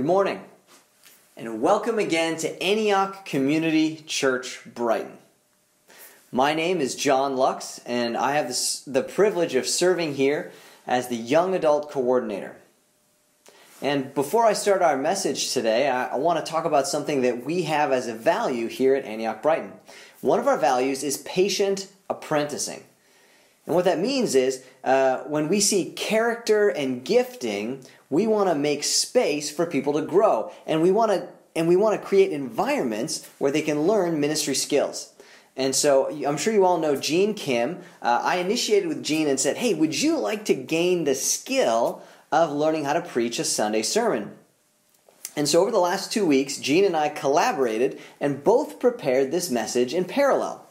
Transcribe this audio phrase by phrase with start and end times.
[0.00, 0.40] Good morning,
[1.36, 5.18] and welcome again to Antioch Community Church Brighton.
[6.32, 8.48] My name is John Lux, and I have
[8.86, 10.52] the privilege of serving here
[10.86, 12.56] as the Young Adult Coordinator.
[13.82, 17.44] And before I start our message today, I, I want to talk about something that
[17.44, 19.74] we have as a value here at Antioch Brighton.
[20.22, 22.84] One of our values is patient apprenticing.
[23.70, 28.56] And what that means is uh, when we see character and gifting, we want to
[28.56, 30.50] make space for people to grow.
[30.66, 34.56] And we want to and we want to create environments where they can learn ministry
[34.56, 35.12] skills.
[35.56, 37.78] And so I'm sure you all know Gene Kim.
[38.02, 42.02] Uh, I initiated with Gene and said, Hey, would you like to gain the skill
[42.32, 44.32] of learning how to preach a Sunday sermon?
[45.36, 49.48] And so over the last two weeks, Gene and I collaborated and both prepared this
[49.48, 50.66] message in parallel.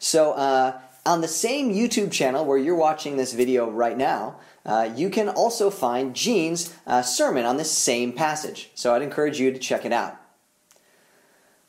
[0.00, 4.90] So uh, on the same YouTube channel where you're watching this video right now, uh,
[4.94, 8.70] you can also find Gene's uh, sermon on this same passage.
[8.74, 10.16] So I'd encourage you to check it out.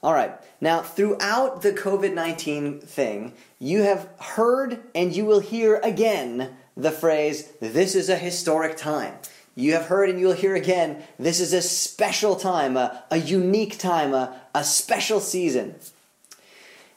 [0.04, 0.34] All right.
[0.60, 6.92] Now, throughout the COVID 19 thing, you have heard and you will hear again the
[6.92, 9.16] phrase, this is a historic time.
[9.56, 13.78] You have heard and you'll hear again, this is a special time, a, a unique
[13.78, 15.76] time, a, a special season.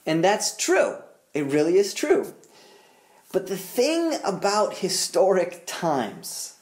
[0.07, 0.99] And that's true.
[1.35, 2.33] It really is true.
[3.33, 6.55] But the thing about historic times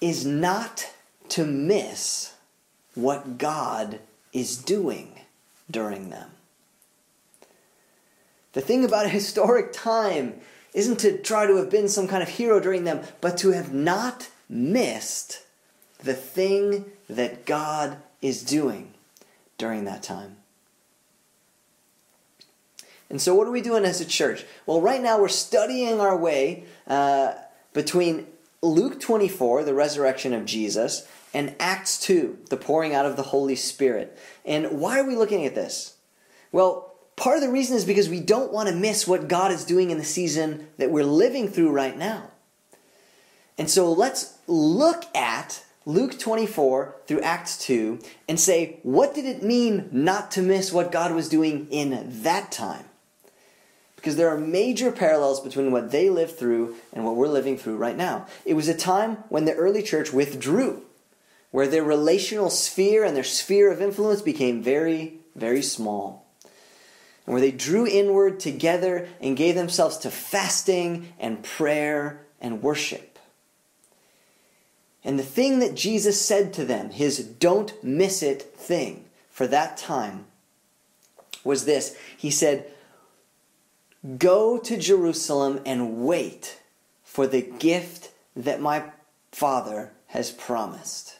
[0.00, 0.92] is not
[1.30, 2.34] to miss
[2.94, 4.00] what God
[4.32, 5.20] is doing
[5.70, 6.30] during them.
[8.52, 10.40] The thing about a historic time
[10.74, 13.72] isn't to try to have been some kind of hero during them, but to have
[13.72, 15.42] not missed
[16.02, 18.92] the thing that God is doing
[19.56, 20.36] during that time.
[23.10, 24.44] And so, what are we doing as a church?
[24.66, 27.34] Well, right now we're studying our way uh,
[27.72, 28.28] between
[28.62, 33.56] Luke 24, the resurrection of Jesus, and Acts 2, the pouring out of the Holy
[33.56, 34.16] Spirit.
[34.44, 35.96] And why are we looking at this?
[36.52, 39.64] Well, part of the reason is because we don't want to miss what God is
[39.64, 42.30] doing in the season that we're living through right now.
[43.58, 47.98] And so let's look at Luke 24 through Acts 2
[48.28, 52.52] and say, what did it mean not to miss what God was doing in that
[52.52, 52.84] time?
[54.00, 57.76] Because there are major parallels between what they lived through and what we're living through
[57.76, 58.26] right now.
[58.46, 60.82] It was a time when the early church withdrew
[61.50, 66.26] where their relational sphere and their sphere of influence became very, very small.
[67.26, 73.18] And where they drew inward together and gave themselves to fasting and prayer and worship.
[75.02, 79.76] And the thing that Jesus said to them, his don't miss it thing for that
[79.76, 80.26] time,
[81.42, 82.70] was this He said,
[84.18, 86.58] Go to Jerusalem and wait
[87.04, 88.84] for the gift that my
[89.30, 91.18] Father has promised.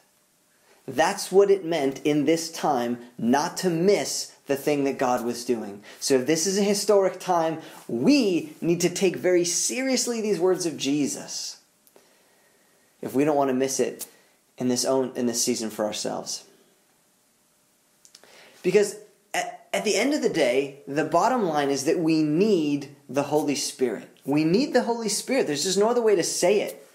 [0.89, 5.45] That's what it meant in this time not to miss the thing that God was
[5.45, 5.83] doing.
[6.01, 10.67] So if this is a historic time, we need to take very seriously these words
[10.67, 11.61] of Jesus.
[13.01, 14.07] If we don't want to miss it
[14.59, 16.45] in this own in this season for ourselves.
[18.63, 18.97] Because
[19.35, 23.25] at, at the end of the day, the bottom line is that we need the
[23.25, 24.09] Holy Spirit.
[24.25, 25.47] We need the Holy Spirit.
[25.47, 26.87] There's just no other way to say it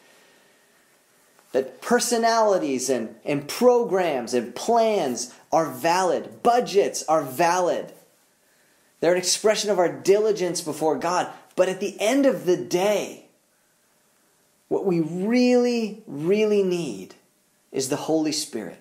[1.56, 7.94] that personalities and, and programs and plans are valid, budgets are valid.
[9.00, 11.31] They're an expression of our diligence before God.
[11.56, 13.28] But at the end of the day,
[14.67, 17.16] what we really, really need
[17.72, 18.78] is the Holy Spirit.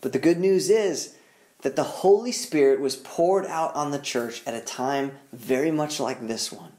[0.00, 1.14] But the good news is
[1.62, 5.98] that the Holy Spirit was poured out on the church at a time very much
[5.98, 6.72] like this one.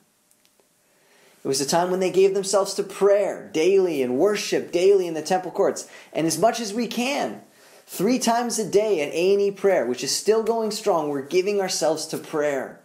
[1.44, 5.14] It was a time when they gave themselves to prayer daily and worship daily in
[5.14, 5.88] the temple courts.
[6.12, 7.42] And as much as we can,
[7.86, 12.06] three times a day at A&E prayer, which is still going strong, we're giving ourselves
[12.08, 12.82] to prayer.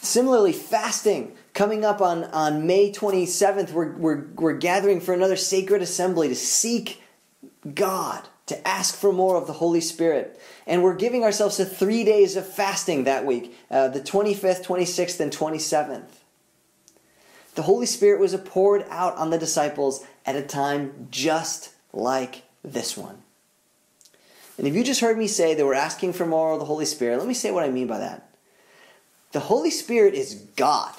[0.00, 5.82] Similarly, fasting, coming up on, on May 27th, we're, we're, we're gathering for another sacred
[5.82, 7.02] assembly to seek
[7.74, 10.40] God to ask for more of the Holy Spirit.
[10.66, 15.20] And we're giving ourselves to three days of fasting that week uh, the 25th, 26th,
[15.20, 16.08] and 27th.
[17.54, 22.96] The Holy Spirit was poured out on the disciples at a time just like this
[22.96, 23.22] one.
[24.56, 26.84] And if you just heard me say that we're asking for more of the Holy
[26.84, 28.28] Spirit, let me say what I mean by that.
[29.32, 30.94] The Holy Spirit is God.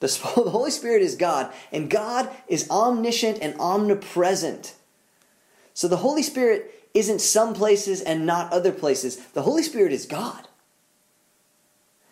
[0.00, 4.74] The Holy Spirit is God, and God is omniscient and omnipresent.
[5.74, 9.16] So the Holy Spirit isn't some places and not other places.
[9.28, 10.48] The Holy Spirit is God.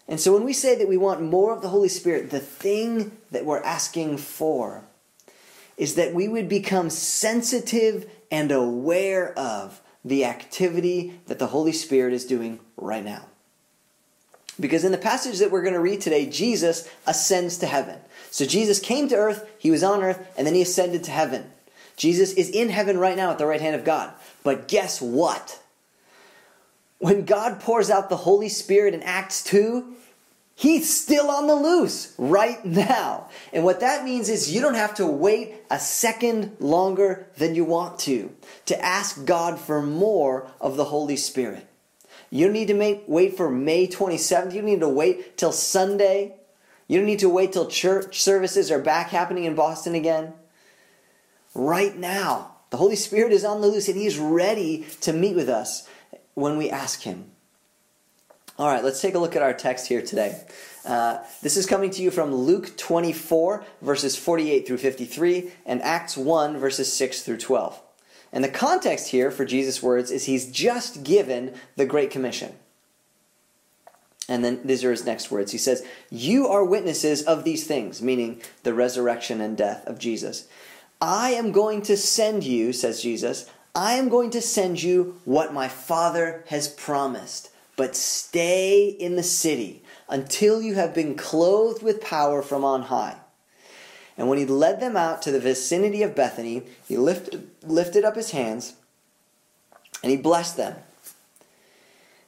[0.07, 3.13] And so when we say that we want more of the Holy Spirit, the thing
[3.31, 4.85] that we're asking for
[5.77, 12.15] is that we would become sensitive and aware of the activity that the Holy Spirit
[12.15, 13.27] is doing right now.
[14.59, 17.99] Because in the passage that we're going to read today, Jesus ascends to heaven.
[18.31, 21.51] So Jesus came to earth, he was on earth, and then he ascended to heaven.
[21.99, 24.15] Jesus is in heaven right now at the right hand of God.
[24.43, 25.61] But guess what?
[26.99, 29.97] When God pours out the Holy Spirit in Acts 2,
[30.55, 33.29] He's still on the loose right now.
[33.53, 37.65] And what that means is you don't have to wait a second longer than you
[37.65, 38.35] want to
[38.67, 41.65] to ask God for more of the Holy Spirit.
[42.31, 44.53] You don't need to make, wait for May 27th.
[44.53, 46.35] You don't need to wait till Sunday.
[46.89, 50.33] You don't need to wait till church services are back happening in Boston again.
[51.59, 55.49] Right now, the Holy Spirit is on the loose and He's ready to meet with
[55.49, 55.89] us
[56.35, 57.33] when we ask Him.
[58.57, 60.41] All right, let's take a look at our text here today.
[60.85, 66.17] Uh, this is coming to you from Luke 24, verses 48 through 53, and Acts
[66.17, 67.83] 1, verses 6 through 12.
[68.33, 72.53] And the context here for Jesus' words is he's just given the Great Commission.
[74.29, 75.51] And then these are his next words.
[75.51, 80.47] He says, You are witnesses of these things, meaning the resurrection and death of Jesus.
[81.00, 85.55] I am going to send you, says Jesus, I am going to send you what
[85.55, 92.00] my Father has promised but stay in the city until you have been clothed with
[92.00, 93.17] power from on high.
[94.19, 98.17] And when he led them out to the vicinity of Bethany, he lifted, lifted up
[98.17, 98.75] his hands
[100.03, 100.75] and he blessed them.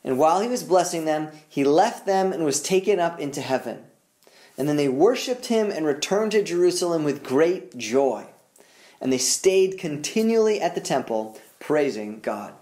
[0.04, 3.82] And while he was blessing them, he left them and was taken up into heaven.
[4.56, 8.26] And then they worshipped him and returned to Jerusalem with great joy.
[9.00, 12.54] And they stayed continually at the temple, praising God.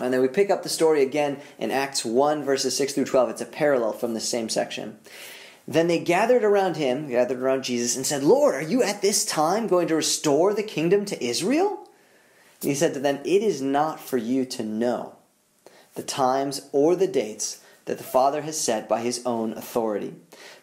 [0.00, 3.30] And then we pick up the story again in Acts 1, verses 6 through 12.
[3.30, 4.98] It's a parallel from the same section.
[5.66, 9.24] Then they gathered around him, gathered around Jesus, and said, Lord, are you at this
[9.24, 11.88] time going to restore the kingdom to Israel?
[12.60, 15.16] And he said to them, It is not for you to know
[15.94, 20.14] the times or the dates that the Father has set by his own authority.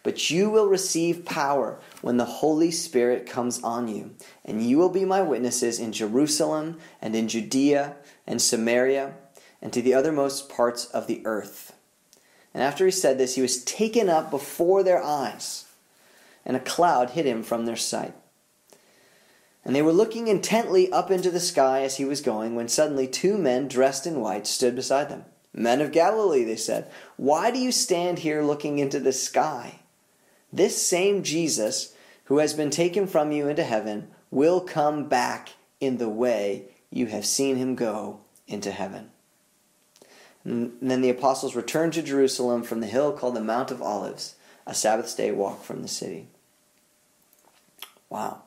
[0.02, 4.14] But you will receive power when the Holy Spirit comes on you,
[4.44, 7.96] and you will be my witnesses in Jerusalem and in Judea
[8.26, 9.14] and Samaria
[9.62, 11.74] and to the othermost parts of the earth.
[12.52, 15.66] And after he said this, he was taken up before their eyes,
[16.44, 18.14] and a cloud hid him from their sight.
[19.64, 23.06] And they were looking intently up into the sky as he was going, when suddenly
[23.06, 25.24] two men dressed in white stood beside them.
[25.54, 29.80] Men of Galilee, they said, why do you stand here looking into the sky?
[30.52, 31.94] This same Jesus,
[32.24, 35.50] who has been taken from you into heaven, will come back
[35.80, 39.10] in the way you have seen him go into heaven.
[40.44, 44.34] And then the apostles returned to Jerusalem from the hill called the Mount of Olives,
[44.66, 46.28] a Sabbath day walk from the city.
[48.08, 48.42] Wow.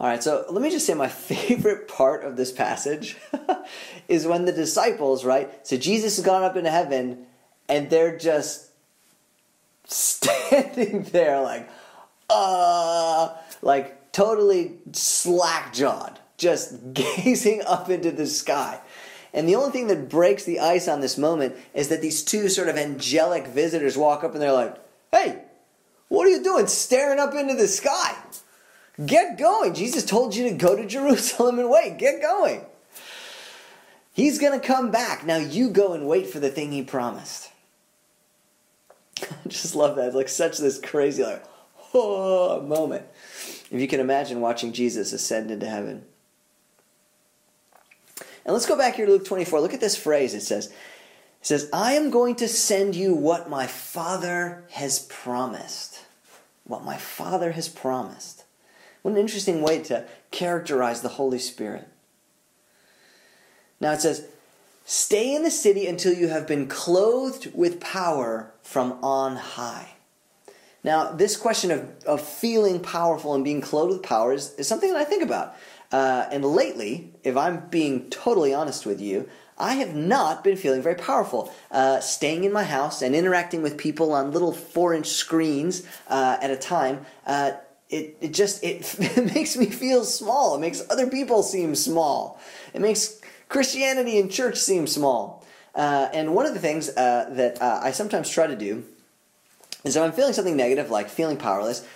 [0.00, 3.16] All right, so let me just say my favorite part of this passage
[4.08, 5.66] is when the disciples, right?
[5.66, 7.26] So Jesus has gone up into heaven
[7.68, 8.70] and they're just
[9.84, 11.68] standing there like,
[12.30, 18.80] uh, like totally slack jawed, just gazing up into the sky.
[19.34, 22.48] And the only thing that breaks the ice on this moment is that these two
[22.48, 24.76] sort of angelic visitors walk up and they're like,
[25.12, 25.42] hey,
[26.08, 28.16] what are you doing staring up into the sky?
[29.04, 29.74] Get going.
[29.74, 31.98] Jesus told you to go to Jerusalem and wait.
[31.98, 32.64] Get going.
[34.12, 35.24] He's going to come back.
[35.24, 37.50] Now you go and wait for the thing he promised.
[39.22, 40.08] I just love that.
[40.08, 41.44] It's like such this crazy, like,
[41.94, 43.06] oh, moment.
[43.70, 46.04] If you can imagine watching Jesus ascend into heaven.
[48.44, 49.60] And let's go back here to Luke 24.
[49.60, 50.34] Look at this phrase.
[50.34, 50.72] It says, it
[51.42, 56.04] says, I am going to send you what my Father has promised.
[56.64, 58.44] What my Father has promised.
[59.02, 61.88] What an interesting way to characterize the Holy Spirit.
[63.80, 64.26] Now it says,
[64.84, 69.90] Stay in the city until you have been clothed with power from on high.
[70.82, 74.90] Now, this question of, of feeling powerful and being clothed with power is, is something
[74.90, 75.54] that I think about.
[75.92, 79.28] Uh, and lately, if I'm being totally honest with you,
[79.58, 81.52] I have not been feeling very powerful.
[81.70, 86.50] Uh, staying in my house and interacting with people on little four-inch screens uh, at
[86.50, 87.52] a time, uh,
[87.90, 90.56] it, it just it, it, makes me feel small.
[90.56, 92.40] It makes other people seem small.
[92.74, 95.44] It makes Christianity and church seem small.
[95.74, 98.84] Uh, and one of the things uh, that I sometimes try to do
[99.84, 101.86] is if I'm feeling something negative, like feeling powerless,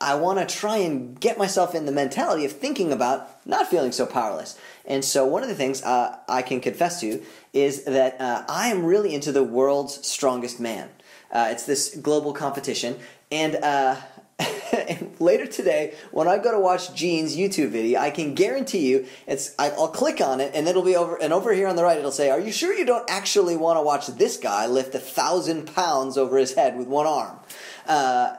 [0.00, 3.90] I want to try and get myself in the mentality of thinking about not feeling
[3.90, 4.56] so powerless.
[4.86, 7.22] And so, one of the things uh, I can confess to
[7.52, 10.88] is that uh, I am really into the world's strongest man.
[11.32, 12.96] Uh, it's this global competition,
[13.32, 13.96] and uh,
[14.72, 19.06] and later today, when I go to watch Gene's YouTube video, I can guarantee you,
[19.26, 21.20] it's I, will click on it, and it'll be over.
[21.20, 23.78] And over here on the right, it'll say, "Are you sure you don't actually want
[23.78, 27.38] to watch this guy lift a thousand pounds over his head with one arm?"
[27.86, 28.36] Uh,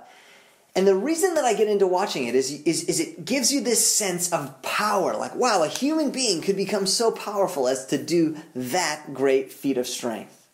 [0.75, 3.61] and the reason that I get into watching it is, is, is it gives you
[3.61, 5.15] this sense of power.
[5.15, 9.77] Like, wow, a human being could become so powerful as to do that great feat
[9.77, 10.47] of strength.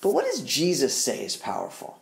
[0.00, 2.01] But what does Jesus say is powerful?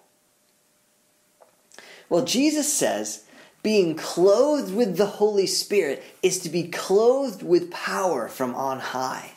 [2.11, 3.25] Well, Jesus says
[3.63, 9.33] being clothed with the Holy Spirit is to be clothed with power from on high.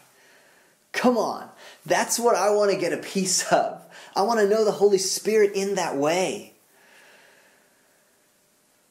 [0.92, 1.50] Come on,
[1.86, 3.82] that's what I want to get a piece of.
[4.15, 6.53] I want to know the Holy Spirit in that way.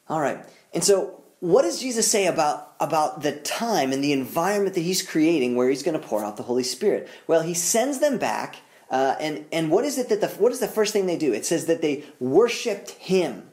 [0.09, 4.75] All right, and so what does Jesus say about, about the time and the environment
[4.75, 7.09] that he's creating where he's going to pour out the Holy Spirit?
[7.27, 8.57] Well, he sends them back,
[8.89, 11.33] uh, and, and what is it that the, what is the first thing they do?
[11.33, 13.49] It says that they worshiped him.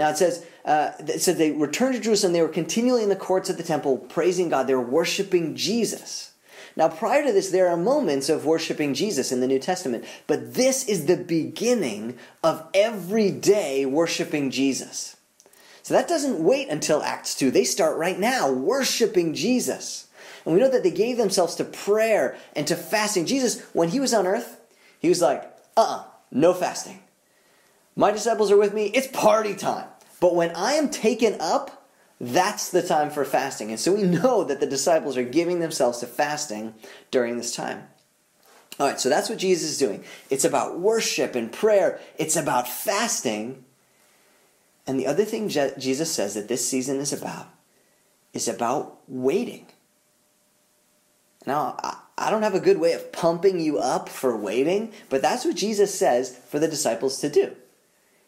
[0.00, 2.32] Now it says, uh, it said they returned to Jerusalem.
[2.32, 4.66] They were continually in the courts of the temple praising God.
[4.66, 6.32] They were worshiping Jesus.
[6.74, 10.54] Now, prior to this, there are moments of worshiping Jesus in the New Testament, but
[10.54, 15.18] this is the beginning of every day worshiping Jesus.
[15.82, 17.50] So that doesn't wait until Acts 2.
[17.50, 20.08] They start right now worshiping Jesus.
[20.46, 23.26] And we know that they gave themselves to prayer and to fasting.
[23.26, 24.62] Jesus, when he was on earth,
[24.98, 25.42] he was like,
[25.76, 27.02] uh uh-uh, uh no fasting.
[27.96, 29.89] My disciples are with me, it's party time.
[30.20, 31.88] But when I am taken up,
[32.20, 33.70] that's the time for fasting.
[33.70, 36.74] And so we know that the disciples are giving themselves to fasting
[37.10, 37.88] during this time.
[38.78, 40.04] All right, so that's what Jesus is doing.
[40.28, 43.64] It's about worship and prayer, it's about fasting.
[44.86, 47.48] And the other thing Jesus says that this season is about
[48.32, 49.66] is about waiting.
[51.46, 51.76] Now,
[52.16, 55.56] I don't have a good way of pumping you up for waiting, but that's what
[55.56, 57.56] Jesus says for the disciples to do.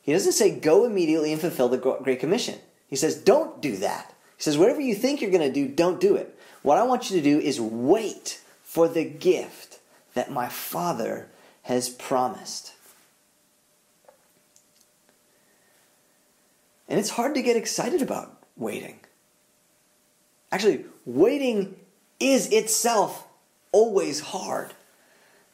[0.03, 2.59] He doesn't say go immediately and fulfill the Great Commission.
[2.89, 4.15] He says don't do that.
[4.37, 6.39] He says whatever you think you're going to do, don't do it.
[6.63, 9.81] What I want you to do is wait for the gift
[10.15, 11.29] that my Father
[11.63, 12.73] has promised.
[16.89, 19.01] And it's hard to get excited about waiting.
[20.51, 21.77] Actually, waiting
[22.21, 23.27] is itself
[23.73, 24.75] always hard.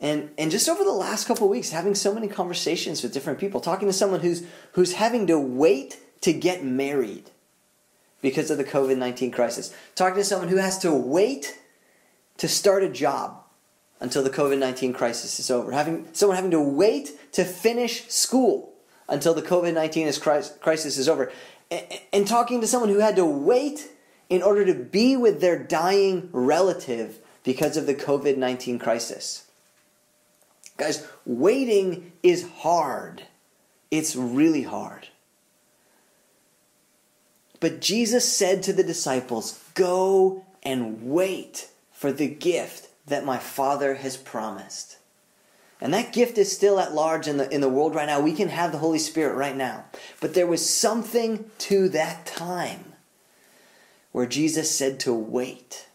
[0.01, 3.61] And, and just over the last couple weeks, having so many conversations with different people,
[3.61, 7.31] talking to someone who's, who's having to wait to get married
[8.21, 11.59] because of the COVID 19 crisis, talking to someone who has to wait
[12.37, 13.43] to start a job
[14.01, 18.73] until the COVID 19 crisis is over, having, someone having to wait to finish school
[19.09, 20.13] until the COVID 19
[20.61, 21.33] crisis is over,
[21.71, 23.91] and, and talking to someone who had to wait
[24.29, 29.48] in order to be with their dying relative because of the COVID 19 crisis.
[30.79, 33.25] Guys, waiting is hard.
[33.91, 35.09] It's really hard.
[37.61, 43.97] But Jesus said to the disciples, Go and wait for the gift that my Father
[43.97, 44.99] has promised.
[45.81, 48.21] And that gift is still at large in the, in the world right now.
[48.21, 49.85] We can have the Holy Spirit right now.
[50.21, 52.93] But there was something to that time
[54.13, 55.88] where Jesus said to wait.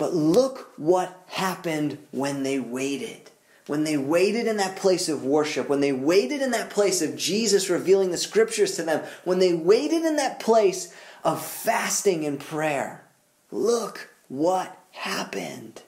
[0.00, 3.30] But look what happened when they waited.
[3.66, 7.18] When they waited in that place of worship, when they waited in that place of
[7.18, 12.40] Jesus revealing the scriptures to them, when they waited in that place of fasting and
[12.40, 13.04] prayer,
[13.50, 15.82] look what happened.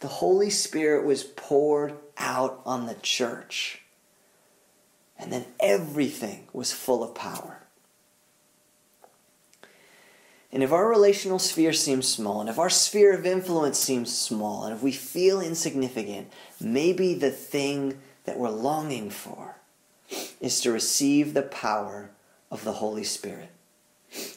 [0.00, 3.82] The Holy Spirit was poured out on the church.
[5.16, 7.65] And then everything was full of power.
[10.56, 14.64] And if our relational sphere seems small, and if our sphere of influence seems small,
[14.64, 19.56] and if we feel insignificant, maybe the thing that we're longing for
[20.40, 22.08] is to receive the power
[22.50, 23.50] of the Holy Spirit.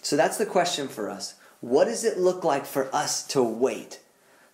[0.02, 1.36] So that's the question for us.
[1.62, 4.02] What does it look like for us to wait?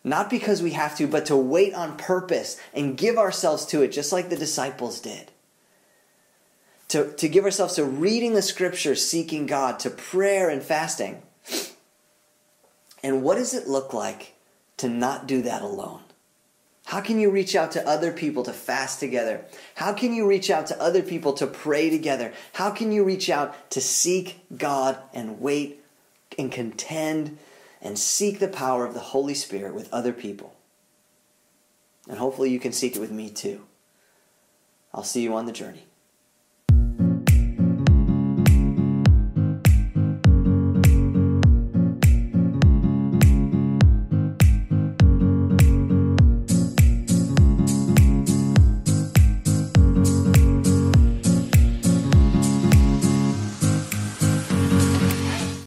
[0.03, 3.87] Not because we have to, but to wait on purpose and give ourselves to it,
[3.87, 5.31] just like the disciples did.
[6.89, 11.23] To, to give ourselves to reading the scriptures, seeking God, to prayer and fasting.
[13.03, 14.33] And what does it look like
[14.77, 16.01] to not do that alone?
[16.85, 19.43] How can you reach out to other people to fast together?
[19.75, 22.31] How can you reach out to other people to pray together?
[22.53, 25.83] How can you reach out to seek God and wait
[26.37, 27.37] and contend
[27.81, 30.55] and seek the power of the Holy Spirit with other people?
[32.07, 33.65] And hopefully you can seek it with me too.
[34.93, 35.87] I'll see you on the journey.